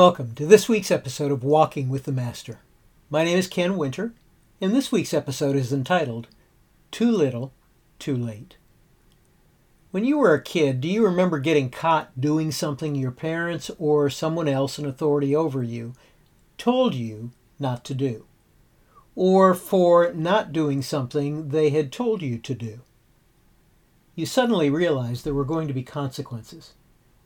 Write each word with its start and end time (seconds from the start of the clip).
Welcome 0.00 0.34
to 0.36 0.46
this 0.46 0.66
week's 0.66 0.90
episode 0.90 1.30
of 1.30 1.44
Walking 1.44 1.90
with 1.90 2.04
the 2.04 2.10
Master. 2.10 2.60
My 3.10 3.22
name 3.22 3.36
is 3.36 3.46
Ken 3.46 3.76
Winter, 3.76 4.14
and 4.58 4.74
this 4.74 4.90
week's 4.90 5.12
episode 5.12 5.56
is 5.56 5.74
entitled 5.74 6.26
Too 6.90 7.10
Little, 7.10 7.52
Too 7.98 8.16
Late. 8.16 8.56
When 9.90 10.06
you 10.06 10.16
were 10.16 10.32
a 10.32 10.42
kid, 10.42 10.80
do 10.80 10.88
you 10.88 11.04
remember 11.04 11.38
getting 11.38 11.68
caught 11.68 12.18
doing 12.18 12.50
something 12.50 12.94
your 12.94 13.10
parents 13.10 13.70
or 13.78 14.08
someone 14.08 14.48
else 14.48 14.78
in 14.78 14.86
authority 14.86 15.36
over 15.36 15.62
you 15.62 15.92
told 16.56 16.94
you 16.94 17.32
not 17.58 17.84
to 17.84 17.92
do? 17.92 18.24
Or 19.14 19.52
for 19.52 20.14
not 20.14 20.50
doing 20.50 20.80
something 20.80 21.50
they 21.50 21.68
had 21.68 21.92
told 21.92 22.22
you 22.22 22.38
to 22.38 22.54
do? 22.54 22.80
You 24.14 24.24
suddenly 24.24 24.70
realized 24.70 25.26
there 25.26 25.34
were 25.34 25.44
going 25.44 25.68
to 25.68 25.74
be 25.74 25.82
consequences 25.82 26.72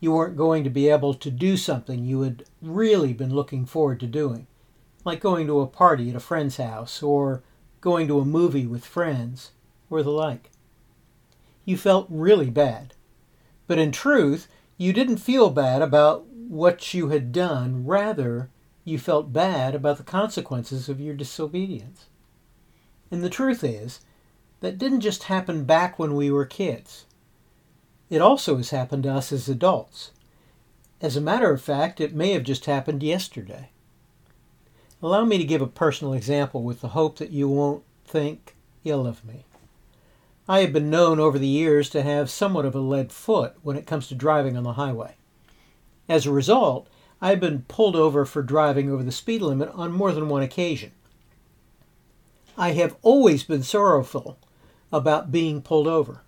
you 0.00 0.12
weren't 0.12 0.36
going 0.36 0.64
to 0.64 0.70
be 0.70 0.88
able 0.88 1.14
to 1.14 1.30
do 1.30 1.56
something 1.56 2.04
you 2.04 2.22
had 2.22 2.44
really 2.60 3.12
been 3.12 3.34
looking 3.34 3.64
forward 3.64 4.00
to 4.00 4.06
doing, 4.06 4.46
like 5.04 5.20
going 5.20 5.46
to 5.46 5.60
a 5.60 5.66
party 5.66 6.10
at 6.10 6.16
a 6.16 6.20
friend's 6.20 6.56
house 6.56 7.02
or 7.02 7.42
going 7.80 8.08
to 8.08 8.20
a 8.20 8.24
movie 8.24 8.66
with 8.66 8.84
friends 8.84 9.52
or 9.90 10.02
the 10.02 10.10
like. 10.10 10.50
You 11.64 11.76
felt 11.76 12.06
really 12.10 12.50
bad. 12.50 12.94
But 13.66 13.78
in 13.78 13.92
truth, 13.92 14.48
you 14.76 14.92
didn't 14.92 15.18
feel 15.18 15.50
bad 15.50 15.80
about 15.80 16.26
what 16.26 16.92
you 16.92 17.08
had 17.08 17.32
done. 17.32 17.86
Rather, 17.86 18.50
you 18.84 18.98
felt 18.98 19.32
bad 19.32 19.74
about 19.74 19.96
the 19.96 20.02
consequences 20.02 20.88
of 20.88 21.00
your 21.00 21.14
disobedience. 21.14 22.06
And 23.10 23.22
the 23.22 23.30
truth 23.30 23.64
is, 23.64 24.00
that 24.60 24.78
didn't 24.78 25.00
just 25.00 25.24
happen 25.24 25.64
back 25.64 25.98
when 25.98 26.14
we 26.14 26.30
were 26.30 26.44
kids. 26.44 27.06
It 28.10 28.20
also 28.20 28.56
has 28.56 28.70
happened 28.70 29.04
to 29.04 29.12
us 29.12 29.32
as 29.32 29.48
adults. 29.48 30.10
As 31.00 31.16
a 31.16 31.20
matter 31.20 31.52
of 31.52 31.62
fact, 31.62 32.00
it 32.00 32.14
may 32.14 32.32
have 32.32 32.42
just 32.44 32.66
happened 32.66 33.02
yesterday. 33.02 33.70
Allow 35.02 35.24
me 35.24 35.38
to 35.38 35.44
give 35.44 35.60
a 35.60 35.66
personal 35.66 36.14
example 36.14 36.62
with 36.62 36.80
the 36.80 36.88
hope 36.88 37.18
that 37.18 37.30
you 37.30 37.48
won't 37.48 37.82
think 38.06 38.54
ill 38.84 39.06
of 39.06 39.24
me. 39.24 39.44
I 40.48 40.60
have 40.60 40.72
been 40.72 40.90
known 40.90 41.20
over 41.20 41.38
the 41.38 41.46
years 41.46 41.88
to 41.90 42.02
have 42.02 42.30
somewhat 42.30 42.66
of 42.66 42.74
a 42.74 42.80
lead 42.80 43.12
foot 43.12 43.54
when 43.62 43.76
it 43.76 43.86
comes 43.86 44.08
to 44.08 44.14
driving 44.14 44.56
on 44.56 44.62
the 44.62 44.74
highway. 44.74 45.16
As 46.08 46.26
a 46.26 46.32
result, 46.32 46.86
I 47.22 47.30
have 47.30 47.40
been 47.40 47.62
pulled 47.68 47.96
over 47.96 48.26
for 48.26 48.42
driving 48.42 48.90
over 48.90 49.02
the 49.02 49.12
speed 49.12 49.40
limit 49.40 49.70
on 49.72 49.92
more 49.92 50.12
than 50.12 50.28
one 50.28 50.42
occasion. 50.42 50.92
I 52.58 52.72
have 52.72 52.96
always 53.02 53.42
been 53.42 53.62
sorrowful 53.62 54.38
about 54.92 55.32
being 55.32 55.62
pulled 55.62 55.88
over. 55.88 56.23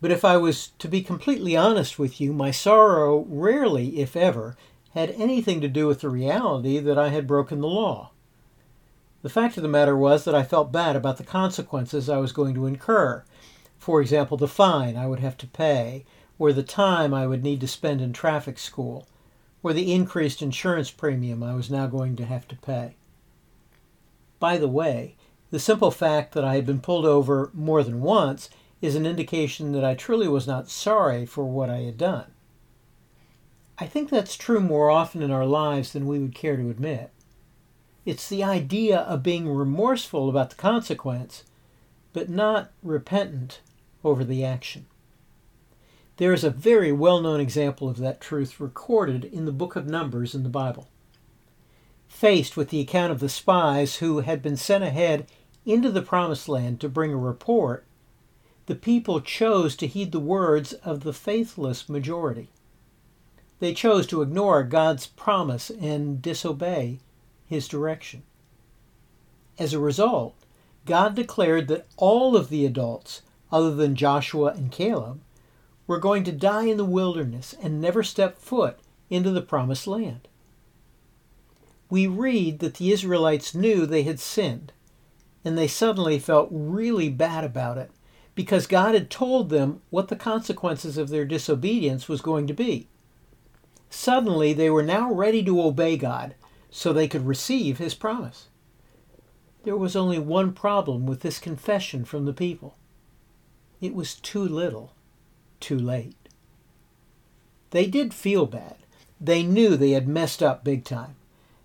But 0.00 0.10
if 0.10 0.24
I 0.24 0.36
was 0.36 0.72
to 0.78 0.88
be 0.88 1.02
completely 1.02 1.56
honest 1.56 1.98
with 1.98 2.20
you, 2.20 2.32
my 2.32 2.50
sorrow 2.50 3.24
rarely, 3.28 4.00
if 4.00 4.14
ever, 4.16 4.56
had 4.94 5.10
anything 5.12 5.60
to 5.60 5.68
do 5.68 5.86
with 5.86 6.00
the 6.00 6.08
reality 6.08 6.78
that 6.78 6.98
I 6.98 7.08
had 7.08 7.26
broken 7.26 7.60
the 7.60 7.68
law. 7.68 8.10
The 9.22 9.30
fact 9.30 9.56
of 9.56 9.62
the 9.62 9.68
matter 9.68 9.96
was 9.96 10.24
that 10.24 10.34
I 10.34 10.42
felt 10.42 10.70
bad 10.70 10.96
about 10.96 11.16
the 11.16 11.24
consequences 11.24 12.08
I 12.08 12.18
was 12.18 12.32
going 12.32 12.54
to 12.54 12.66
incur. 12.66 13.24
For 13.78 14.00
example, 14.00 14.36
the 14.36 14.48
fine 14.48 14.96
I 14.96 15.06
would 15.06 15.20
have 15.20 15.36
to 15.38 15.46
pay, 15.46 16.04
or 16.38 16.52
the 16.52 16.62
time 16.62 17.12
I 17.12 17.26
would 17.26 17.42
need 17.42 17.60
to 17.62 17.68
spend 17.68 18.00
in 18.00 18.12
traffic 18.12 18.58
school, 18.58 19.06
or 19.62 19.72
the 19.72 19.92
increased 19.92 20.42
insurance 20.42 20.90
premium 20.90 21.42
I 21.42 21.54
was 21.54 21.70
now 21.70 21.86
going 21.86 22.16
to 22.16 22.26
have 22.26 22.46
to 22.48 22.56
pay. 22.56 22.96
By 24.38 24.58
the 24.58 24.68
way, 24.68 25.16
the 25.50 25.58
simple 25.58 25.90
fact 25.90 26.34
that 26.34 26.44
I 26.44 26.54
had 26.54 26.66
been 26.66 26.80
pulled 26.80 27.06
over 27.06 27.50
more 27.54 27.82
than 27.82 28.00
once 28.02 28.50
is 28.80 28.94
an 28.94 29.06
indication 29.06 29.72
that 29.72 29.84
I 29.84 29.94
truly 29.94 30.28
was 30.28 30.46
not 30.46 30.70
sorry 30.70 31.26
for 31.26 31.44
what 31.44 31.70
I 31.70 31.78
had 31.78 31.96
done. 31.96 32.26
I 33.78 33.86
think 33.86 34.08
that's 34.08 34.36
true 34.36 34.60
more 34.60 34.90
often 34.90 35.22
in 35.22 35.30
our 35.30 35.46
lives 35.46 35.92
than 35.92 36.06
we 36.06 36.18
would 36.18 36.34
care 36.34 36.56
to 36.56 36.70
admit. 36.70 37.10
It's 38.04 38.28
the 38.28 38.44
idea 38.44 38.98
of 38.98 39.22
being 39.22 39.48
remorseful 39.48 40.28
about 40.28 40.50
the 40.50 40.56
consequence, 40.56 41.44
but 42.12 42.30
not 42.30 42.70
repentant 42.82 43.60
over 44.04 44.24
the 44.24 44.44
action. 44.44 44.86
There 46.16 46.32
is 46.32 46.44
a 46.44 46.50
very 46.50 46.92
well 46.92 47.20
known 47.20 47.40
example 47.40 47.88
of 47.88 47.98
that 47.98 48.20
truth 48.20 48.60
recorded 48.60 49.24
in 49.24 49.44
the 49.44 49.52
book 49.52 49.76
of 49.76 49.86
Numbers 49.86 50.34
in 50.34 50.44
the 50.44 50.48
Bible. 50.48 50.88
Faced 52.08 52.56
with 52.56 52.70
the 52.70 52.80
account 52.80 53.12
of 53.12 53.20
the 53.20 53.28
spies 53.28 53.96
who 53.96 54.20
had 54.20 54.40
been 54.40 54.56
sent 54.56 54.84
ahead 54.84 55.26
into 55.66 55.90
the 55.90 56.00
Promised 56.00 56.48
Land 56.48 56.80
to 56.80 56.88
bring 56.88 57.12
a 57.12 57.18
report, 57.18 57.85
the 58.66 58.74
people 58.74 59.20
chose 59.20 59.76
to 59.76 59.86
heed 59.86 60.10
the 60.10 60.20
words 60.20 60.72
of 60.72 61.04
the 61.04 61.12
faithless 61.12 61.88
majority. 61.88 62.50
They 63.60 63.72
chose 63.72 64.06
to 64.08 64.22
ignore 64.22 64.64
God's 64.64 65.06
promise 65.06 65.70
and 65.70 66.20
disobey 66.20 66.98
his 67.46 67.68
direction. 67.68 68.24
As 69.58 69.72
a 69.72 69.78
result, 69.78 70.34
God 70.84 71.14
declared 71.14 71.68
that 71.68 71.86
all 71.96 72.36
of 72.36 72.48
the 72.48 72.66
adults, 72.66 73.22
other 73.50 73.74
than 73.74 73.94
Joshua 73.94 74.52
and 74.52 74.70
Caleb, 74.70 75.20
were 75.86 75.98
going 75.98 76.24
to 76.24 76.32
die 76.32 76.64
in 76.64 76.76
the 76.76 76.84
wilderness 76.84 77.54
and 77.62 77.80
never 77.80 78.02
step 78.02 78.36
foot 78.36 78.80
into 79.08 79.30
the 79.30 79.40
promised 79.40 79.86
land. 79.86 80.26
We 81.88 82.08
read 82.08 82.58
that 82.58 82.74
the 82.74 82.90
Israelites 82.90 83.54
knew 83.54 83.86
they 83.86 84.02
had 84.02 84.18
sinned, 84.18 84.72
and 85.44 85.56
they 85.56 85.68
suddenly 85.68 86.18
felt 86.18 86.48
really 86.50 87.08
bad 87.08 87.44
about 87.44 87.78
it 87.78 87.92
because 88.36 88.66
God 88.66 88.94
had 88.94 89.10
told 89.10 89.48
them 89.48 89.80
what 89.90 90.08
the 90.08 90.14
consequences 90.14 90.96
of 90.98 91.08
their 91.08 91.24
disobedience 91.24 92.06
was 92.06 92.20
going 92.20 92.46
to 92.46 92.52
be. 92.52 92.86
Suddenly, 93.90 94.52
they 94.52 94.68
were 94.70 94.82
now 94.82 95.10
ready 95.10 95.42
to 95.42 95.62
obey 95.62 95.96
God 95.96 96.34
so 96.70 96.92
they 96.92 97.08
could 97.08 97.26
receive 97.26 97.78
his 97.78 97.94
promise. 97.94 98.48
There 99.64 99.76
was 99.76 99.96
only 99.96 100.18
one 100.18 100.52
problem 100.52 101.06
with 101.06 101.22
this 101.22 101.40
confession 101.40 102.04
from 102.04 102.26
the 102.26 102.34
people 102.34 102.76
it 103.78 103.94
was 103.94 104.14
too 104.14 104.42
little, 104.42 104.94
too 105.60 105.78
late. 105.78 106.16
They 107.70 107.86
did 107.86 108.14
feel 108.14 108.46
bad. 108.46 108.76
They 109.20 109.42
knew 109.42 109.76
they 109.76 109.90
had 109.90 110.08
messed 110.08 110.42
up 110.42 110.64
big 110.64 110.82
time. 110.82 111.16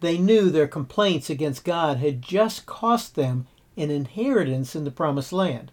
They 0.00 0.16
knew 0.16 0.50
their 0.50 0.68
complaints 0.68 1.28
against 1.28 1.64
God 1.64 1.98
had 1.98 2.22
just 2.22 2.64
cost 2.64 3.16
them 3.16 3.48
an 3.76 3.90
inheritance 3.90 4.76
in 4.76 4.84
the 4.84 4.90
promised 4.92 5.32
land 5.32 5.72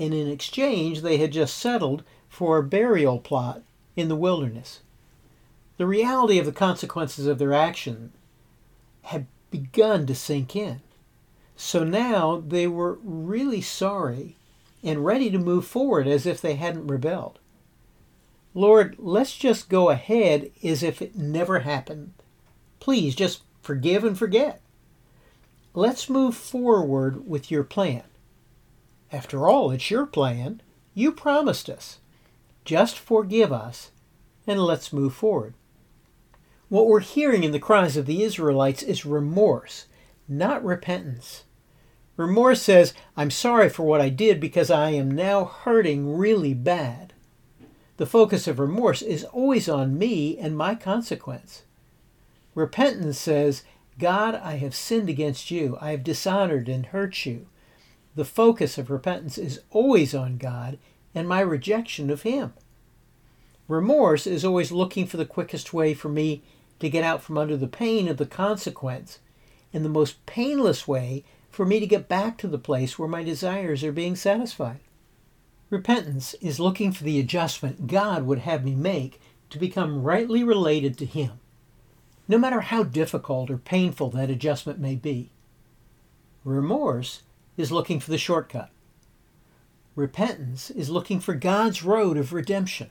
and 0.00 0.14
in 0.14 0.26
exchange 0.28 1.02
they 1.02 1.18
had 1.18 1.30
just 1.30 1.56
settled 1.56 2.02
for 2.28 2.56
a 2.56 2.62
burial 2.62 3.18
plot 3.18 3.62
in 3.94 4.08
the 4.08 4.16
wilderness. 4.16 4.80
The 5.76 5.86
reality 5.86 6.38
of 6.38 6.46
the 6.46 6.52
consequences 6.52 7.26
of 7.26 7.38
their 7.38 7.52
action 7.52 8.12
had 9.02 9.26
begun 9.50 10.06
to 10.06 10.14
sink 10.14 10.56
in. 10.56 10.80
So 11.56 11.84
now 11.84 12.42
they 12.46 12.66
were 12.66 12.98
really 13.02 13.60
sorry 13.60 14.36
and 14.82 15.04
ready 15.04 15.30
to 15.30 15.38
move 15.38 15.66
forward 15.66 16.06
as 16.06 16.24
if 16.24 16.40
they 16.40 16.54
hadn't 16.54 16.86
rebelled. 16.86 17.38
Lord, 18.54 18.96
let's 18.98 19.36
just 19.36 19.68
go 19.68 19.90
ahead 19.90 20.50
as 20.64 20.82
if 20.82 21.02
it 21.02 21.14
never 21.14 21.60
happened. 21.60 22.14
Please 22.80 23.14
just 23.14 23.42
forgive 23.62 24.04
and 24.04 24.18
forget. 24.18 24.60
Let's 25.74 26.08
move 26.08 26.34
forward 26.34 27.28
with 27.28 27.50
your 27.50 27.62
plan. 27.62 28.02
After 29.12 29.48
all, 29.48 29.70
it's 29.70 29.90
your 29.90 30.06
plan. 30.06 30.62
You 30.94 31.10
promised 31.12 31.68
us. 31.68 31.98
Just 32.64 32.98
forgive 32.98 33.52
us 33.52 33.90
and 34.46 34.60
let's 34.60 34.92
move 34.92 35.14
forward. 35.14 35.54
What 36.68 36.86
we're 36.86 37.00
hearing 37.00 37.42
in 37.42 37.50
the 37.50 37.58
cries 37.58 37.96
of 37.96 38.06
the 38.06 38.22
Israelites 38.22 38.82
is 38.82 39.04
remorse, 39.04 39.86
not 40.28 40.64
repentance. 40.64 41.44
Remorse 42.16 42.62
says, 42.62 42.94
I'm 43.16 43.30
sorry 43.30 43.68
for 43.68 43.82
what 43.82 44.00
I 44.00 44.08
did 44.08 44.38
because 44.38 44.70
I 44.70 44.90
am 44.90 45.10
now 45.10 45.44
hurting 45.44 46.16
really 46.16 46.54
bad. 46.54 47.12
The 47.96 48.06
focus 48.06 48.46
of 48.46 48.58
remorse 48.58 49.02
is 49.02 49.24
always 49.24 49.68
on 49.68 49.98
me 49.98 50.38
and 50.38 50.56
my 50.56 50.74
consequence. 50.74 51.64
Repentance 52.54 53.18
says, 53.18 53.64
God, 53.98 54.34
I 54.36 54.56
have 54.56 54.74
sinned 54.74 55.08
against 55.08 55.50
you. 55.50 55.76
I 55.80 55.90
have 55.90 56.04
dishonored 56.04 56.68
and 56.68 56.86
hurt 56.86 57.26
you 57.26 57.46
the 58.20 58.24
focus 58.26 58.76
of 58.76 58.90
repentance 58.90 59.38
is 59.38 59.62
always 59.70 60.14
on 60.14 60.36
God 60.36 60.76
and 61.14 61.26
my 61.26 61.40
rejection 61.40 62.10
of 62.10 62.20
Him. 62.20 62.52
Remorse 63.66 64.26
is 64.26 64.44
always 64.44 64.70
looking 64.70 65.06
for 65.06 65.16
the 65.16 65.24
quickest 65.24 65.72
way 65.72 65.94
for 65.94 66.10
me 66.10 66.42
to 66.80 66.90
get 66.90 67.02
out 67.02 67.22
from 67.22 67.38
under 67.38 67.56
the 67.56 67.66
pain 67.66 68.08
of 68.08 68.18
the 68.18 68.26
consequence, 68.26 69.20
and 69.72 69.82
the 69.82 69.88
most 69.88 70.26
painless 70.26 70.86
way 70.86 71.24
for 71.48 71.64
me 71.64 71.80
to 71.80 71.86
get 71.86 72.08
back 72.08 72.36
to 72.36 72.46
the 72.46 72.58
place 72.58 72.98
where 72.98 73.08
my 73.08 73.22
desires 73.22 73.82
are 73.82 73.90
being 73.90 74.14
satisfied. 74.14 74.80
Repentance 75.70 76.34
is 76.42 76.60
looking 76.60 76.92
for 76.92 77.04
the 77.04 77.18
adjustment 77.18 77.86
God 77.86 78.24
would 78.24 78.40
have 78.40 78.66
me 78.66 78.74
make 78.74 79.18
to 79.48 79.58
become 79.58 80.02
rightly 80.02 80.44
related 80.44 80.98
to 80.98 81.06
Him, 81.06 81.40
no 82.28 82.36
matter 82.36 82.60
how 82.60 82.82
difficult 82.82 83.48
or 83.48 83.56
painful 83.56 84.10
that 84.10 84.28
adjustment 84.28 84.78
may 84.78 84.94
be. 84.94 85.30
Remorse 86.44 87.22
is 87.60 87.70
looking 87.70 88.00
for 88.00 88.10
the 88.10 88.18
shortcut. 88.18 88.70
Repentance 89.94 90.70
is 90.70 90.90
looking 90.90 91.20
for 91.20 91.34
God's 91.34 91.84
road 91.84 92.16
of 92.16 92.32
redemption. 92.32 92.90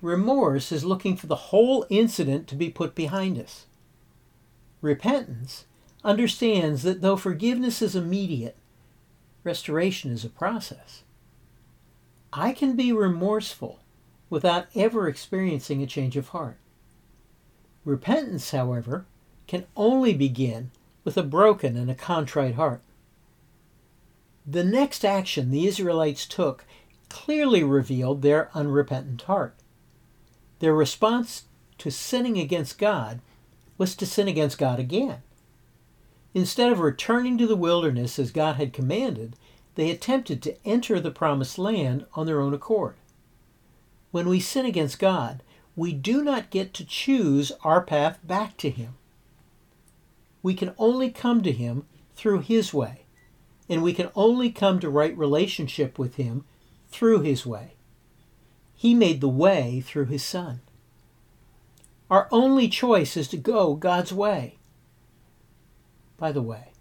Remorse 0.00 0.72
is 0.72 0.84
looking 0.84 1.16
for 1.16 1.26
the 1.26 1.36
whole 1.36 1.84
incident 1.90 2.46
to 2.48 2.54
be 2.54 2.70
put 2.70 2.94
behind 2.94 3.38
us. 3.38 3.66
Repentance 4.80 5.66
understands 6.02 6.82
that 6.82 7.02
though 7.02 7.16
forgiveness 7.16 7.82
is 7.82 7.94
immediate, 7.94 8.56
restoration 9.44 10.10
is 10.10 10.24
a 10.24 10.30
process. 10.30 11.02
I 12.32 12.52
can 12.52 12.76
be 12.76 12.92
remorseful 12.92 13.80
without 14.30 14.68
ever 14.74 15.08
experiencing 15.08 15.82
a 15.82 15.86
change 15.86 16.16
of 16.16 16.28
heart. 16.28 16.56
Repentance, 17.84 18.52
however, 18.52 19.04
can 19.46 19.66
only 19.76 20.14
begin 20.14 20.70
with 21.02 21.16
a 21.16 21.22
broken 21.22 21.76
and 21.76 21.90
a 21.90 21.94
contrite 21.94 22.54
heart. 22.54 22.80
The 24.46 24.64
next 24.64 25.04
action 25.04 25.50
the 25.50 25.66
Israelites 25.66 26.26
took 26.26 26.64
clearly 27.08 27.62
revealed 27.62 28.22
their 28.22 28.50
unrepentant 28.54 29.22
heart. 29.22 29.54
Their 30.60 30.74
response 30.74 31.44
to 31.78 31.90
sinning 31.90 32.38
against 32.38 32.78
God 32.78 33.20
was 33.78 33.94
to 33.96 34.06
sin 34.06 34.28
against 34.28 34.58
God 34.58 34.78
again. 34.78 35.22
Instead 36.34 36.70
of 36.70 36.78
returning 36.78 37.36
to 37.38 37.46
the 37.46 37.56
wilderness 37.56 38.18
as 38.18 38.30
God 38.30 38.56
had 38.56 38.72
commanded, 38.72 39.34
they 39.74 39.90
attempted 39.90 40.42
to 40.42 40.56
enter 40.64 41.00
the 41.00 41.10
promised 41.10 41.58
land 41.58 42.06
on 42.14 42.26
their 42.26 42.40
own 42.40 42.54
accord. 42.54 42.94
When 44.10 44.28
we 44.28 44.40
sin 44.40 44.66
against 44.66 44.98
God, 44.98 45.42
we 45.76 45.92
do 45.92 46.22
not 46.22 46.50
get 46.50 46.74
to 46.74 46.84
choose 46.84 47.52
our 47.64 47.80
path 47.80 48.18
back 48.22 48.56
to 48.58 48.70
Him. 48.70 48.94
We 50.42 50.54
can 50.54 50.74
only 50.78 51.10
come 51.10 51.42
to 51.42 51.52
Him 51.52 51.86
through 52.14 52.40
His 52.40 52.74
way, 52.74 53.04
and 53.70 53.84
we 53.84 53.92
can 53.92 54.10
only 54.16 54.50
come 54.50 54.80
to 54.80 54.90
right 54.90 55.16
relationship 55.16 55.96
with 55.96 56.16
Him 56.16 56.44
through 56.90 57.20
His 57.20 57.46
way. 57.46 57.74
He 58.74 58.94
made 58.94 59.20
the 59.20 59.28
way 59.28 59.80
through 59.80 60.06
His 60.06 60.24
Son. 60.24 60.60
Our 62.10 62.28
only 62.32 62.68
choice 62.68 63.16
is 63.16 63.28
to 63.28 63.36
go 63.36 63.74
God's 63.74 64.12
way. 64.12 64.58
By 66.18 66.32
the 66.32 66.42
way, 66.42 66.72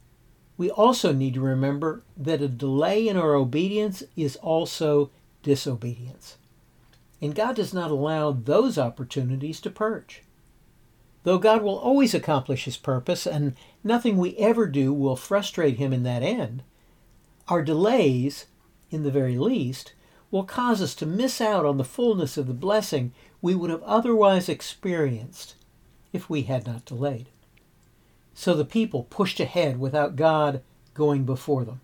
we 0.58 0.72
also 0.72 1.14
need 1.14 1.36
to 1.36 1.42
remember 1.42 2.02
that 2.18 2.42
a 2.42 2.48
delay 2.48 3.08
in 3.08 3.16
our 3.16 3.36
obedience 3.36 4.02
is 4.18 4.36
also 4.38 5.12
disobedience. 5.44 6.38
And 7.22 7.36
God 7.36 7.56
does 7.56 7.74
not 7.74 7.92
allow 7.92 8.32
those 8.32 8.80
opportunities 8.80 9.62
to 9.62 9.70
purge. 9.70 10.24
Though 11.24 11.38
God 11.38 11.62
will 11.62 11.78
always 11.78 12.16
accomplish 12.16 12.66
his 12.66 12.78
purpose, 12.78 13.28
and 13.28 13.56
nothing 13.84 14.18
we 14.18 14.36
ever 14.38 14.66
do 14.66 14.92
will 14.92 15.16
frustrate 15.16 15.78
him 15.78 15.94
in 15.94 16.04
that 16.04 16.24
end, 16.24 16.64
our 17.50 17.64
delays, 17.64 18.46
in 18.92 19.04
the 19.04 19.12
very 19.12 19.38
least, 19.38 19.94
will 20.32 20.44
cause 20.44 20.82
us 20.82 20.94
to 20.96 21.06
miss 21.06 21.42
out 21.42 21.66
on 21.66 21.78
the 21.78 21.84
fullness 21.84 22.38
of 22.38 22.48
the 22.48 22.54
blessing 22.54 23.12
we 23.42 23.56
would 23.56 23.70
have 23.70 23.84
otherwise 23.84 24.48
experienced 24.48 25.56
if 26.14 26.30
we 26.30 26.44
had 26.44 26.68
not 26.68 26.86
delayed. 26.86 27.30
So 28.34 28.54
the 28.54 28.66
people 28.66 29.04
pushed 29.10 29.40
ahead 29.40 29.80
without 29.80 30.16
God 30.16 30.62
going 30.94 31.24
before 31.24 31.66
them. 31.66 31.82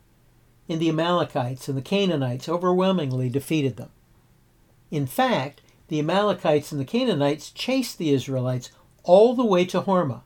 And 0.70 0.80
the 0.80 0.90
Amalekites 0.90 1.68
and 1.68 1.78
the 1.78 1.82
Canaanites 1.82 2.50
overwhelmingly 2.50 3.30
defeated 3.30 3.78
them. 3.78 3.90
In 4.92 5.06
fact, 5.06 5.62
the 5.88 6.00
Amalekites 6.00 6.72
and 6.72 6.82
the 6.82 6.86
Canaanites 6.86 7.52
chased 7.52 7.98
the 7.98 8.12
Israelites 8.12 8.72
all 9.04 9.36
the 9.36 9.46
way 9.46 9.66
to 9.66 9.82
Hormah, 9.82 10.24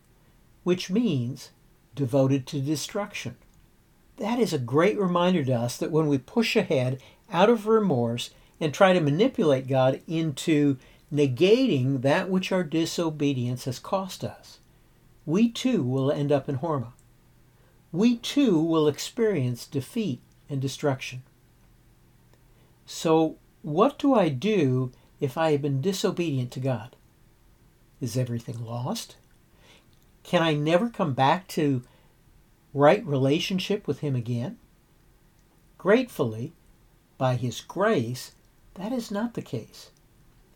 which 0.64 0.90
means 0.90 1.50
devoted 1.96 2.48
to 2.48 2.62
destruction. 2.62 3.36
That 4.20 4.38
is 4.38 4.52
a 4.52 4.60
great 4.60 5.00
reminder 5.00 5.46
to 5.46 5.54
us 5.54 5.78
that 5.78 5.92
when 5.92 6.08
we 6.08 6.18
push 6.18 6.58
ahead 6.58 7.02
out 7.32 7.50
of 7.50 7.68
remorse 7.68 8.32
and 8.60 8.74
try 8.74 8.92
to 8.92 9.00
manipulate 9.00 9.68
God 9.68 10.02
into 10.08 10.78
negating 11.12 12.02
that 12.02 12.30
which 12.30 12.52
our 12.52 12.64
disobedience 12.64 13.64
has 13.64 13.80
cost 13.80 14.26
us, 14.26 14.60
we 15.26 15.50
too 15.50 15.84
will 15.84 16.12
end 16.12 16.34
up 16.34 16.50
in 16.50 16.58
Hormah. 16.58 16.92
We 17.94 18.18
too 18.18 18.60
will 18.60 18.90
experience 18.90 19.66
defeat 19.66 20.22
and 20.50 20.62
destruction. 20.62 21.24
So, 22.86 23.38
what 23.62 23.98
do 23.98 24.14
I 24.14 24.28
do 24.28 24.92
if 25.22 25.38
I 25.38 25.52
have 25.54 25.62
been 25.62 25.80
disobedient 25.80 26.52
to 26.52 26.60
God? 26.60 26.96
Is 28.02 28.18
everything 28.18 28.66
lost? 28.66 29.16
Can 30.24 30.42
I 30.42 30.56
never 30.56 30.90
come 30.90 31.14
back 31.14 31.48
to 31.50 31.84
right 32.74 33.06
relationship 33.06 33.88
with 33.88 34.00
Him 34.00 34.16
again? 34.16 34.58
Gratefully, 35.78 36.54
by 37.18 37.36
His 37.36 37.62
grace, 37.62 38.34
that 38.76 38.92
is 38.92 39.12
not 39.12 39.34
the 39.34 39.42
case. 39.42 39.92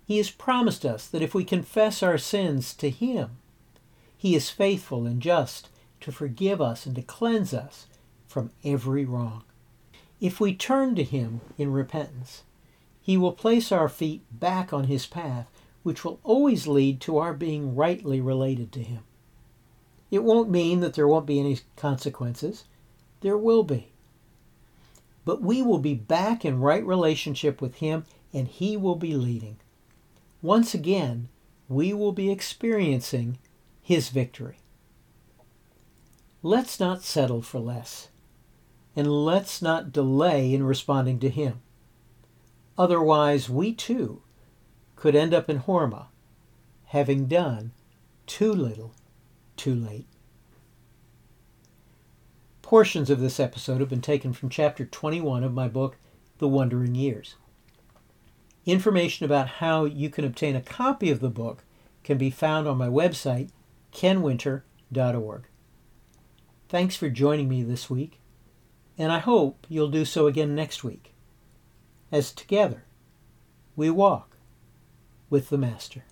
He 0.06 0.18
has 0.18 0.30
promised 0.30 0.86
us 0.86 1.08
that 1.08 1.22
if 1.22 1.34
we 1.34 1.44
confess 1.44 2.04
our 2.04 2.18
sins 2.18 2.74
to 2.76 2.90
Him, 2.90 3.32
He 4.18 4.36
is 4.36 4.50
faithful 4.50 5.06
and 5.06 5.22
just 5.22 5.70
to 6.02 6.12
forgive 6.12 6.62
us 6.62 6.86
and 6.86 6.96
to 6.96 7.02
cleanse 7.02 7.54
us 7.54 7.88
from 8.28 8.52
every 8.64 9.06
wrong. 9.06 9.44
If 10.20 10.40
we 10.40 10.54
turn 10.54 10.96
to 10.96 11.04
Him 11.04 11.42
in 11.58 11.72
repentance, 11.72 12.44
He 13.02 13.18
will 13.18 13.32
place 13.32 13.72
our 13.72 13.90
feet 13.90 14.24
back 14.32 14.74
on 14.74 14.86
His 14.86 15.06
path, 15.06 15.50
which 15.84 16.04
will 16.04 16.20
always 16.24 16.68
lead 16.68 17.02
to 17.02 17.18
our 17.18 17.34
being 17.34 17.76
rightly 17.76 18.22
related 18.22 18.72
to 18.74 18.84
Him. 18.84 19.04
It 20.14 20.24
won't 20.24 20.50
mean 20.50 20.80
that 20.82 20.94
there 20.94 21.08
won't 21.08 21.26
be 21.26 21.40
any 21.40 21.60
consequences. 21.76 22.66
There 23.22 23.38
will 23.38 23.64
be 23.64 23.94
but 25.26 25.42
we 25.42 25.62
will 25.62 25.80
be 25.80 25.94
back 25.94 26.44
in 26.44 26.60
right 26.60 26.86
relationship 26.86 27.62
with 27.62 27.76
Him 27.76 28.06
and 28.34 28.48
He 28.48 28.76
will 28.76 28.96
be 28.96 29.16
leading. 29.16 29.58
Once 30.42 30.74
again, 30.74 31.30
we 31.70 31.94
will 31.94 32.12
be 32.12 32.32
experiencing 32.32 33.38
His 33.82 34.10
victory. 34.10 34.58
Let's 36.42 36.80
not 36.80 37.04
settle 37.04 37.42
for 37.42 37.60
less, 37.60 38.10
and 38.96 39.26
let's 39.26 39.62
not 39.62 39.94
delay 39.94 40.54
in 40.54 40.64
responding 40.64 41.20
to 41.20 41.30
Him. 41.30 41.62
Otherwise, 42.78 43.50
we 43.50 43.74
too 43.74 44.22
could 44.96 45.16
end 45.16 45.34
up 45.34 45.50
in 45.50 45.60
Hormah, 45.60 46.08
having 46.88 47.28
done 47.28 47.72
too 48.28 48.52
little, 48.52 48.94
too 49.58 49.76
late. 49.76 50.08
Portions 52.62 53.10
of 53.10 53.20
this 53.20 53.40
episode 53.40 53.80
have 53.82 53.90
been 53.90 54.02
taken 54.02 54.34
from 54.34 54.50
chapter 54.50 54.86
21 54.86 55.44
of 55.44 55.54
my 55.54 55.68
book, 55.68 55.98
The 56.40 56.48
Wandering 56.48 56.96
Years. 56.96 57.36
Information 58.66 59.26
about 59.26 59.48
how 59.48 59.86
you 59.86 60.10
can 60.10 60.24
obtain 60.24 60.56
a 60.56 60.62
copy 60.62 61.12
of 61.12 61.20
the 61.20 61.30
book 61.30 61.64
can 62.04 62.18
be 62.18 62.30
found 62.30 62.68
on 62.68 62.78
my 62.78 62.88
website, 62.88 63.50
kenwinter.org. 63.94 65.44
Thanks 66.70 66.96
for 66.96 67.10
joining 67.10 67.50
me 67.50 67.62
this 67.64 67.90
week, 67.90 68.20
and 68.98 69.12
I 69.12 69.20
hope 69.20 69.68
you'll 69.70 69.90
do 69.90 70.06
so 70.06 70.28
again 70.28 70.56
next 70.56 70.84
week, 70.84 71.14
as 72.12 72.32
together 72.32 72.86
we 73.76 73.90
walk 73.90 74.38
with 75.30 75.50
the 75.50 75.58
Master. 75.58 76.04